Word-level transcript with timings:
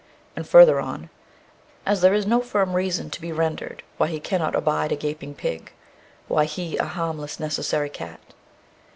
and 0.35 0.47
further 0.49 0.79
on: 0.81 1.11
As 1.85 2.01
there 2.01 2.15
is 2.15 2.25
no 2.25 2.41
firm 2.41 2.73
reason 2.75 3.11
to 3.11 3.21
be 3.21 3.31
rendered 3.31 3.83
Why 3.97 4.07
he 4.07 4.19
cannot 4.19 4.55
abide 4.55 4.91
a 4.91 4.95
gaping 4.95 5.35
pig, 5.35 5.73
Why 6.27 6.45
he, 6.45 6.75
a 6.77 6.85
harmless 6.85 7.39
necessary 7.39 7.91
cat. 7.91 8.19